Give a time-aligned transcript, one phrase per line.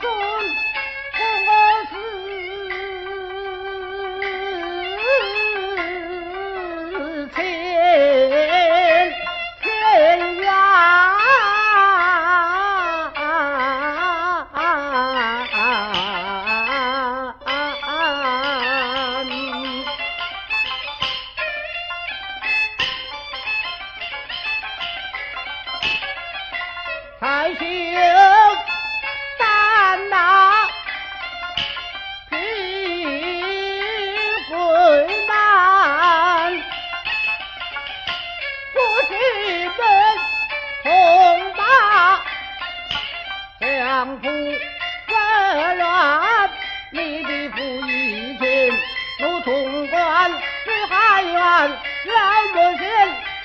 [0.00, 0.10] 尊，
[1.46, 1.50] 我
[1.90, 1.92] 是
[7.34, 7.36] 千
[9.74, 9.76] 千
[10.44, 10.48] 万，
[44.04, 46.50] 丈夫惹然，
[46.90, 48.78] 你的父义军
[49.18, 51.32] 怒潼关，是害元。
[52.04, 52.86] 老母亲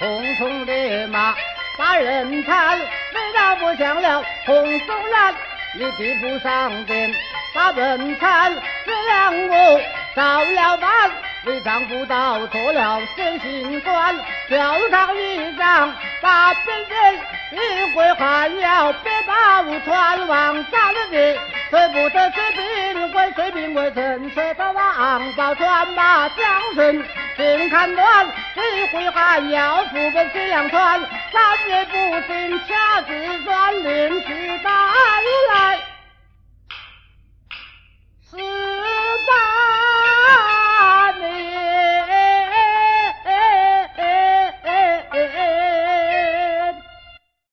[0.00, 1.32] 匆匆的马，
[1.78, 4.20] 把人残，为啥不讲了？
[4.46, 5.32] 红松兰，
[5.76, 7.14] 你的父上殿，
[7.54, 8.52] 把人残，
[8.84, 9.80] 只让我
[10.16, 11.12] 遭了难。
[11.44, 14.16] 为丈夫倒错了真心酸，
[14.48, 17.20] 吊上一张大本人，
[17.52, 21.38] 一回还要别把我传往咱的。
[21.70, 27.04] 舍不得水兵为水兵为臣，舍得王宝传马将顺，
[27.36, 31.00] 尽看乱，一回还要扶本水两船，
[31.30, 31.92] 三月不
[32.26, 34.77] 行掐指算，另去打来。